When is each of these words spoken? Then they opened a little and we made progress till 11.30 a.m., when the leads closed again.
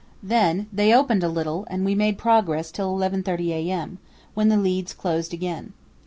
Then 0.23 0.65
they 0.73 0.91
opened 0.95 1.23
a 1.23 1.29
little 1.29 1.67
and 1.69 1.85
we 1.85 1.93
made 1.93 2.17
progress 2.17 2.71
till 2.71 2.91
11.30 2.97 3.49
a.m., 3.49 3.99
when 4.33 4.49
the 4.49 4.57
leads 4.57 4.93
closed 4.95 5.31
again. 5.31 5.73